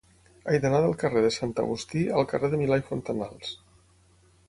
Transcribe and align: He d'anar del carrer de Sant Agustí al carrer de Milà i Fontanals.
He 0.51 0.55
d'anar 0.63 0.79
del 0.85 0.95
carrer 1.03 1.23
de 1.27 1.29
Sant 1.35 1.53
Agustí 1.65 2.03
al 2.21 2.29
carrer 2.35 2.53
de 2.55 2.63
Milà 2.65 2.83
i 2.83 2.87
Fontanals. 2.91 3.57